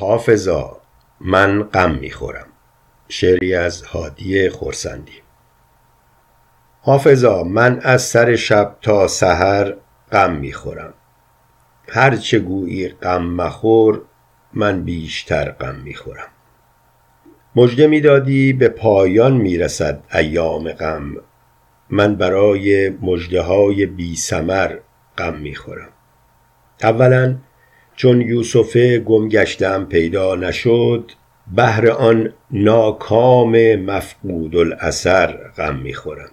حافظا 0.00 0.76
من 1.20 1.62
غم 1.62 1.94
می‌خورم. 1.94 2.46
شعری 3.08 3.54
از 3.54 3.82
هادی 3.82 4.48
خورسندی. 4.48 5.22
حافظا 6.82 7.42
من 7.42 7.80
از 7.82 8.02
سر 8.02 8.36
شب 8.36 8.76
تا 8.82 9.08
سحر 9.08 9.74
غم 10.12 10.32
می‌خورم. 10.32 10.94
هرچه 11.88 12.38
گویی 12.38 12.88
غم 12.88 13.22
مخور 13.22 14.02
من 14.52 14.84
بیشتر 14.84 15.50
غم 15.50 15.74
می‌خورم. 15.74 16.28
مژده 17.56 17.86
می‌دادی 17.86 18.52
به 18.52 18.68
پایان 18.68 19.36
می‌رسد 19.36 20.02
ایام 20.14 20.72
غم. 20.72 21.14
من 21.90 22.14
برای 22.14 22.90
مژده 22.90 23.42
های 23.42 23.86
بی 23.86 24.16
ثمر 24.16 24.76
غم 25.18 25.34
می‌خورم. 25.34 25.88
اولا 26.82 27.36
چون 27.98 28.20
یوسف 28.20 28.76
گم 28.76 29.28
گشتم 29.28 29.84
پیدا 29.84 30.34
نشد 30.34 31.10
بهر 31.54 31.90
آن 31.90 32.32
ناکام 32.50 33.76
مفقود 33.76 34.56
الاثر 34.56 35.36
غم 35.56 35.76
می‌خورم. 35.76 36.30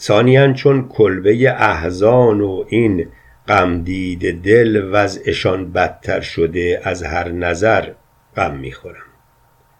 ثانیا 0.00 0.52
چون 0.52 0.88
کلبه 0.88 1.50
احزان 1.50 2.40
و 2.40 2.64
این 2.68 3.06
غمدیده 3.48 4.32
دل 4.32 4.88
وضعشان 4.92 5.72
بدتر 5.72 6.20
شده 6.20 6.80
از 6.84 7.02
هر 7.02 7.28
نظر 7.28 7.90
غم 8.36 8.56
می‌خورم. 8.56 9.06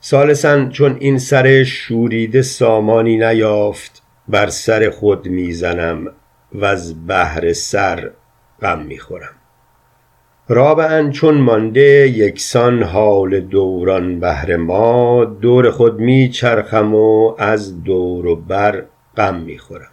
ثالثا 0.02 0.68
چون 0.68 0.96
این 1.00 1.18
سر 1.18 1.64
شوریده 1.64 2.42
سامانی 2.42 3.16
نیافت 3.16 4.02
بر 4.28 4.46
سر 4.46 4.90
خود 4.90 5.28
می‌زنم 5.28 6.06
وز 6.54 6.94
بهر 7.06 7.52
سر 7.52 8.10
غم 8.62 8.82
می‌خورم. 8.82 9.37
رابعا 10.50 11.10
چون 11.10 11.34
مانده 11.34 12.08
یکسان 12.08 12.82
حال 12.82 13.40
دوران 13.40 14.20
بهر 14.20 14.56
ما 14.56 15.24
دور 15.24 15.70
خود 15.70 16.00
میچرخم 16.00 16.94
و 16.94 17.34
از 17.38 17.84
دور 17.84 18.26
و 18.26 18.36
بر 18.36 18.84
غم 19.16 19.36
می‌خورم 19.36 19.90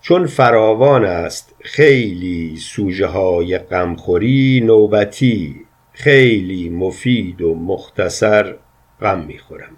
چون 0.00 0.26
فراوان 0.26 1.04
است 1.04 1.54
خیلی 1.60 2.56
سوژه 2.56 3.06
های 3.06 3.58
غمخوری 3.58 4.62
نوبتی 4.64 5.56
خیلی 5.92 6.68
مفید 6.68 7.42
و 7.42 7.54
مختصر 7.54 8.54
غم 9.00 9.24
می‌خورم 9.24 9.76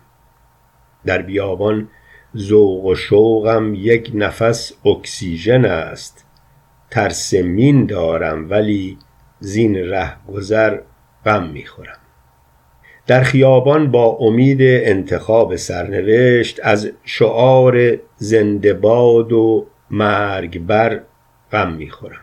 در 1.04 1.22
بیابان 1.22 1.88
ذوق 2.36 2.84
و 2.84 2.94
شوقم 2.94 3.74
یک 3.74 4.10
نفس 4.14 4.72
اکسیژن 4.86 5.64
است. 5.64 6.26
ترس 6.90 7.34
مین 7.34 7.86
دارم 7.86 8.50
ولی 8.50 8.98
زین 9.40 9.76
رهگذر 9.76 10.78
غم 11.24 11.46
می‌خورم. 11.46 11.98
در 13.06 13.22
خیابان 13.22 13.90
با 13.90 14.04
امید 14.04 14.58
انتخاب 14.62 15.56
سرنوشت 15.56 16.60
از 16.62 16.90
شعار 17.04 17.98
زنده 18.16 18.72
باد 18.72 19.32
و 19.32 19.66
مرگ 19.90 20.58
بر 20.58 21.00
غم 21.52 21.72
می‌خورم. 21.72 22.20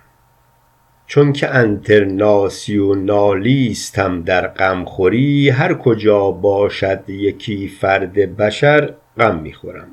چون 1.08 1.34
که 1.34 1.50
انترناسیونالیستم 1.50 4.22
در 4.22 4.48
غمخوری 4.48 5.50
هر 5.50 5.74
کجا 5.74 6.32
باشد 6.32 7.10
یکی 7.10 7.68
فرد 7.68 8.36
بشر 8.36 8.94
غم 9.18 9.40
می‌خورم. 9.40 9.88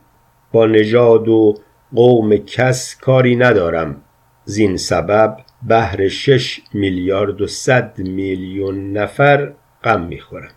با 0.53 0.67
نژاد 0.67 1.29
و 1.29 1.55
قوم 1.95 2.37
کس 2.37 2.97
کاری 3.01 3.37
ندارم. 3.37 3.97
زین 4.45 4.77
سبب 4.77 5.37
بهر 5.63 6.09
شش 6.09 6.61
میلیارد 6.75 7.41
و 7.41 7.47
صد 7.47 7.99
میلیون 7.99 8.93
نفر 8.93 9.53
غم 9.85 10.01
می‌خورم 10.01 10.51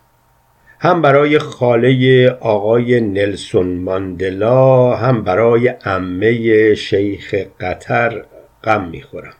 هم 0.80 1.02
برای 1.02 1.38
خاله 1.38 2.28
آقای 2.40 3.00
نلسون 3.00 3.66
ماندلا 3.76 4.96
هم 4.96 5.24
برای 5.24 5.68
عمه 5.68 6.74
شیخ 6.74 7.34
قطر 7.60 8.24
غم 8.64 8.88
می‌خورم 8.88 9.34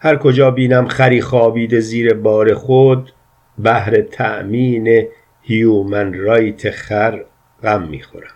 هر 0.00 0.16
کجا 0.16 0.50
بینم 0.50 0.88
خری 0.88 1.20
خوابیده 1.20 1.80
زیر 1.80 2.14
بار 2.14 2.54
خود 2.54 3.12
بهر 3.58 4.00
تأمین 4.02 5.06
هیومن 5.42 6.14
رایت 6.14 6.70
خر 6.70 7.24
غم 7.62 7.82
می‌خورم 7.82 8.34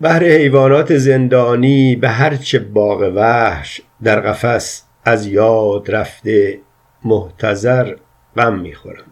بهر 0.00 0.24
حیوانات 0.24 0.96
زندانی 0.96 1.96
به 1.96 2.08
هرچه 2.08 2.58
باغ 2.58 3.12
وحش 3.14 3.80
در 4.04 4.20
قفس 4.20 4.84
از 5.04 5.26
یاد 5.26 5.90
رفته 5.90 6.60
محتضر 7.04 7.96
غم 8.36 8.58
می‌خورم. 8.58 9.06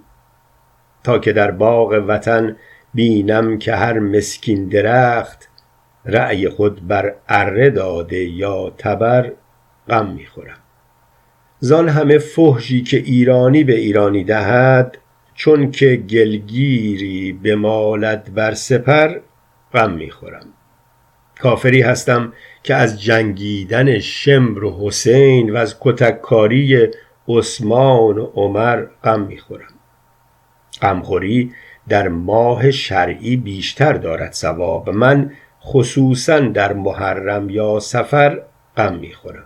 تا 1.04 1.18
که 1.18 1.32
در 1.32 1.50
باغ 1.50 2.04
وطن 2.08 2.56
بینم 2.94 3.58
که 3.58 3.74
هر 3.74 3.98
مسکین 3.98 4.68
درخت 4.68 5.48
رأی 6.04 6.48
خود 6.48 6.88
بر 6.88 7.14
اره 7.28 7.70
داده 7.70 8.24
یا 8.24 8.70
تبر 8.78 9.32
غم 9.88 10.06
می‌خورم. 10.06 10.58
زان 11.60 11.88
همه 11.88 12.18
فحشی 12.18 12.82
که 12.82 12.96
ایرانی 12.96 13.64
به 13.64 13.74
ایرانی 13.74 14.24
دهد 14.24 14.98
چون 15.34 15.70
که 15.70 15.96
گلگیری 15.96 17.32
بمالد 17.32 18.34
بر 18.34 18.54
سپر 18.54 19.18
غم 19.72 19.92
می‌خورم. 19.92 20.46
کافری 21.40 21.82
هستم 21.82 22.32
که 22.62 22.74
از 22.74 23.02
جنگیدن 23.02 23.98
شمر 23.98 24.64
و 24.64 24.86
حسین 24.86 25.52
و 25.52 25.56
از 25.56 25.76
کتککاری 25.80 26.88
عثمان 27.28 28.18
و 28.18 28.24
عمر 28.24 28.86
غم 29.04 29.20
می‌خورم. 29.20 29.74
غمخوری 30.82 31.52
در 31.88 32.08
ماه 32.08 32.70
شرعی 32.70 33.36
بیشتر 33.36 33.92
دارد 33.92 34.32
ثواب. 34.32 34.90
من 34.90 35.32
خصوصا 35.64 36.40
در 36.40 36.72
محرم 36.72 37.50
یا 37.50 37.80
سفر 37.80 38.42
غم 38.76 38.94
می‌خورم. 38.94 39.44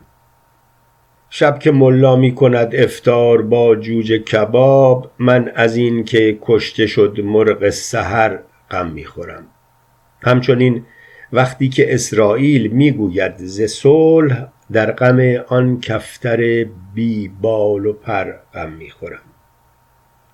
شب 1.30 1.58
که 1.58 1.70
ملا 1.72 2.16
می 2.16 2.34
کند 2.34 2.76
افطار 2.76 3.42
با 3.42 3.76
جوجه 3.76 4.18
کباب 4.18 5.10
من 5.18 5.52
از 5.54 5.76
این 5.76 6.04
که 6.04 6.38
کشته 6.42 6.86
شد 6.86 7.20
مرغ 7.24 7.70
سحر 7.70 8.38
غم 8.70 8.90
می‌خورم. 8.90 9.46
همچنین 10.22 10.84
وقتی 11.34 11.68
که 11.68 11.94
اسرائیل 11.94 12.66
می‌گوید 12.66 13.34
ز 13.36 13.62
صلح 13.62 14.46
در 14.72 14.92
غم 14.92 15.44
آن 15.48 15.80
کفتر 15.80 16.66
بی 16.94 17.28
بال 17.40 17.86
و 17.86 17.92
پر 17.92 18.32
غم 18.54 18.72
می‌خورم. 18.72 19.20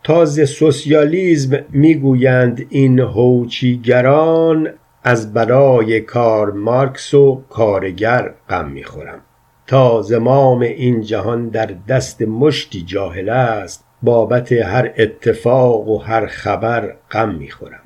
تا 0.03 0.25
ز 0.25 0.49
سوسیالیسم 0.49 1.65
می‌گویند 1.71 2.66
این 2.69 2.99
هوچیگران 3.00 4.69
از 5.05 5.33
برای 5.33 6.00
کار 6.00 6.50
مارکس 6.53 7.15
و 7.15 7.43
کارگر 7.49 8.34
غم 8.49 8.69
می‌خورم. 8.69 9.21
تا 9.67 10.03
زمام 10.03 10.61
این 10.61 11.00
جهان 11.00 11.49
در 11.49 11.75
دست 11.88 12.22
مشتی 12.22 12.82
جاهل 12.82 13.28
است 13.28 13.84
بابت 14.03 14.53
هر 14.53 14.93
اتفاق 14.99 15.88
و 15.88 15.99
هر 15.99 16.27
خبر 16.27 16.97
غم 17.11 17.34
می‌خورم. 17.34 17.82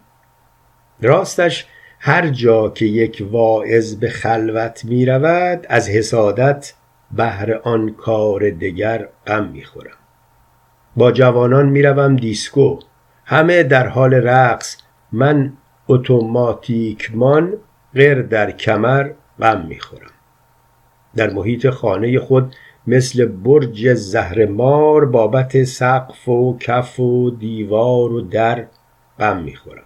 راستش 1.03 1.67
هر 2.07 2.29
جا 2.29 2.69
که 2.69 2.87
یک 2.87 3.27
واعظ 3.31 3.95
به 3.95 4.09
خلوت 4.09 4.85
می 4.85 5.07
رود 5.07 5.67
از 5.69 5.89
حسادت 5.89 6.75
بهر 7.13 7.55
آن 7.55 7.91
کار 7.91 8.51
دگر 8.51 9.09
غم 9.27 9.49
می 9.49 9.65
خورم 9.65 9.97
با 10.97 11.13
جوانان 11.13 11.69
می 11.69 11.83
روم 11.83 12.17
دیسکو. 12.17 12.79
همه 13.25 13.63
در 13.63 13.87
حال 13.87 14.15
رقص. 14.15 14.77
من 15.13 15.53
اتوماتیکمان 15.89 17.53
غیر 17.95 18.23
در 18.23 18.51
کمر 18.51 19.11
غم 19.41 19.67
می 19.67 19.81
خورم 19.81 20.11
در 21.17 21.31
محیط 21.31 21.71
خانه 21.71 22.19
خود 22.19 22.55
مثل 22.87 23.25
برج 23.25 23.95
زهرمار 23.95 25.05
بابت 25.05 25.65
سقف 25.65 26.29
و 26.29 26.59
کف 26.59 27.01
و 27.01 27.31
دیوار 27.31 28.13
و 28.13 28.21
در 28.21 28.67
غم 29.19 29.43
می 29.43 29.57
خورم 29.57 29.85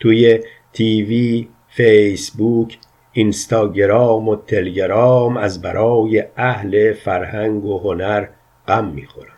توی 0.00 0.40
تیوی، 0.76 1.48
فیسبوک، 1.68 2.78
اینستاگرام 3.12 4.28
و 4.28 4.36
تلگرام 4.36 5.36
از 5.36 5.62
برای 5.62 6.24
اهل 6.36 6.92
فرهنگ 6.92 7.64
و 7.64 7.78
هنر 7.78 8.26
غم 8.68 8.84
می‌خورم. 8.84 9.32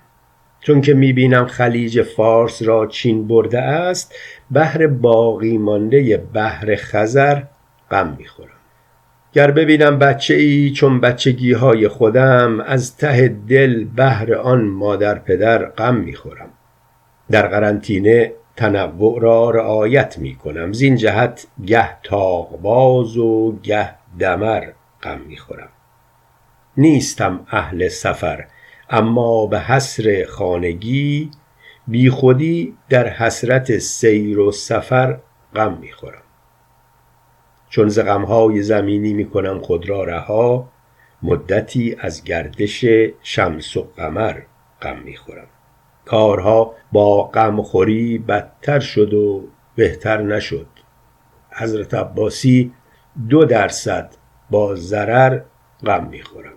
چون 0.61 0.81
که 0.81 0.95
می‌بینم 0.95 1.47
خلیج 1.47 2.03
فارس 2.03 2.63
را 2.63 2.87
چین 2.87 3.29
برده 3.29 3.61
است 3.61 4.15
بهر 4.51 4.87
باقی 4.87 5.59
مانده 5.59 6.17
بحر 6.17 6.77
خزر 6.77 7.43
غم 7.91 8.17
می‌خورم. 8.19 8.59
گر 9.33 9.51
ببینم 9.51 9.99
بچه 9.99 10.35
ای 10.35 10.71
چون 10.71 11.01
بچگی 11.01 11.53
های 11.53 11.89
خودم 11.89 12.61
از 12.61 12.97
ته 12.97 13.37
دل 13.49 13.85
بهر 13.85 14.35
آن 14.35 14.65
مادر 14.65 15.19
پدر 15.19 15.65
غم 15.65 15.95
می‌خورم. 15.95 16.51
در 17.31 17.47
قرنطینه 17.47 18.33
تنوع 18.59 19.21
را 19.21 19.51
رعایت 19.51 20.19
می 20.19 20.35
کنم. 20.35 20.73
زین 20.73 20.97
جهت 20.97 21.47
گه 21.67 22.03
تاغباز 22.03 23.17
و 23.17 23.59
گه 23.63 23.91
دمر 24.19 24.69
غم 25.03 25.21
می 25.21 25.37
خورم. 25.37 25.69
نیستم 26.77 27.47
اهل 27.51 27.89
سفر 27.89 28.47
اما 28.91 29.47
به 29.47 29.61
حسر 29.61 30.27
خانگی 30.29 31.31
بیخودی 31.87 32.77
در 32.89 33.09
حسرت 33.09 33.79
سیر 33.79 34.39
و 34.39 34.53
سفر 34.53 35.19
غم 35.55 35.79
می‌خورم 35.81 36.23
چون 37.69 37.89
ز 37.89 37.99
غمهای 37.99 38.63
زمینی 38.63 39.13
می‌کنم 39.13 39.59
خود 39.59 39.89
را 39.89 40.05
رها 40.05 40.69
مدتی 41.23 41.97
از 42.01 42.25
گردش 42.25 42.85
شمس 43.23 43.77
و 43.77 43.89
قمر 43.97 44.43
غم 44.83 44.99
می‌خورم 44.99 45.47
کارها 46.09 46.75
با 46.93 47.23
غمخوری 47.23 48.19
بدتر 48.19 48.81
شد 48.81 49.15
و 49.15 49.45
بهتر 49.75 50.23
نشد. 50.23 50.67
حضرت 51.51 51.95
عباسی 51.95 52.73
دو 53.29 53.45
درصد 53.45 54.15
با 54.51 54.75
ضرر 54.75 55.41
غم 55.87 56.09
می‌خورم 56.09 56.53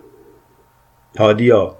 هادیا 1.18 1.76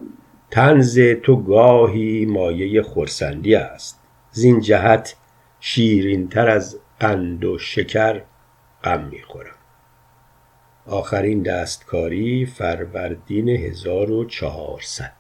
تنز 0.51 1.01
تو 1.23 1.43
گاهی 1.43 2.27
مایه 2.27 2.83
خرسندی 2.83 3.55
است. 3.55 4.01
زین 4.31 4.61
جهت 4.61 5.17
شیرینتر 5.61 6.49
از 6.49 6.79
قند 7.01 7.45
و 7.45 7.59
شکر 7.59 8.23
غم 8.85 9.05
می‌خورم. 9.05 9.57
آخرین 10.87 11.43
دستکاری 11.43 12.47
فروردین 12.47 13.49
1400 13.49 15.13